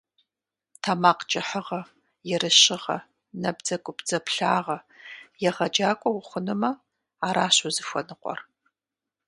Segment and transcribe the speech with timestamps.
[0.83, 1.81] ТэмакъкӀыхьыгъэ,
[2.33, 2.97] ерыщыгъэ,
[3.41, 4.77] набдзэгубдзаплъагъэ–
[5.47, 6.71] егъэджакӏуэ ухъунумэ,
[7.27, 8.39] аращ узыхуэныкъуэр.